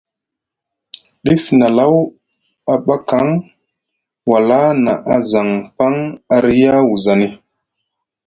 Dif 1.23 1.43
nʼAlaw 1.57 1.93
a 2.71 2.73
ɓakaŋ, 2.85 3.27
wala 4.29 4.59
nʼa 4.83 5.15
zaŋ 5.31 5.49
paŋ 5.77 5.93
a 6.35 6.37
riya 6.45 6.73
wuzani. 6.89 7.27